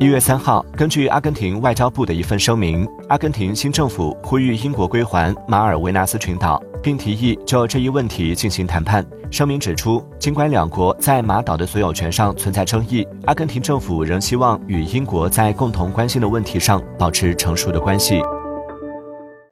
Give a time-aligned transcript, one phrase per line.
[0.00, 9.04] 一月三号根据阿根廷外交部的一份声明阿根廷新政府呼吁英国归还马尔维纳斯群岛并提议就这一问题进行谈判。
[9.30, 18.22] 声明指出尽管两国在马岛的所有权上存在争议阿根廷政府仍希望与英国在共同关心的问题上保持成熟的关系。